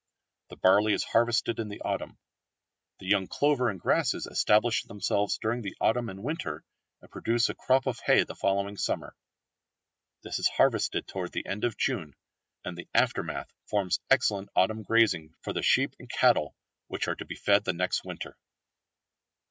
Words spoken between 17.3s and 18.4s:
fed the next winter.